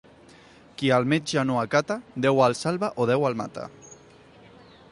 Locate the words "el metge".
0.95-1.43